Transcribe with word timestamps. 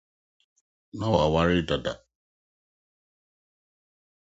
Ná 0.97 1.05
wɔaware 1.11 1.59
dedaw. 1.69 1.99